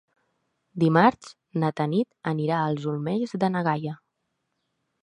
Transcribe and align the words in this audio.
Dimarts 0.83 1.29
na 1.65 1.71
Tanit 1.81 2.09
anirà 2.33 2.65
als 2.71 2.89
Omells 2.95 3.39
de 3.45 3.53
na 3.59 3.65
Gaia. 3.71 3.97